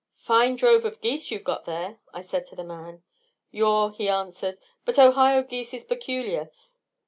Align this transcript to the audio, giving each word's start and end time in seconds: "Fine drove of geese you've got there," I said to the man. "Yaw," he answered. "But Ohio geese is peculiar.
"Fine 0.17 0.55
drove 0.55 0.83
of 0.83 0.99
geese 0.99 1.29
you've 1.29 1.43
got 1.43 1.65
there," 1.65 1.99
I 2.11 2.21
said 2.21 2.47
to 2.47 2.55
the 2.55 2.63
man. 2.63 3.03
"Yaw," 3.51 3.89
he 3.89 4.09
answered. 4.09 4.57
"But 4.83 4.97
Ohio 4.97 5.43
geese 5.43 5.75
is 5.75 5.83
peculiar. 5.83 6.49